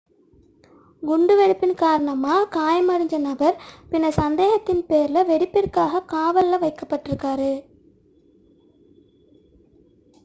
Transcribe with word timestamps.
குண்டு 1.03 1.35
வெடிப்பின் 1.35 1.73
காரணமாக 1.73 2.49
காயமடைந்த 2.49 3.17
நபர் 3.17 3.55
பின்னர் 3.89 4.13
சந்தேகத்தின் 4.13 4.85
பேரில் 4.85 5.27
வெடிப்பிற்காக 5.27 6.05
காவலில் 6.05 6.61
வைக்கப்பட்டார் 6.61 7.61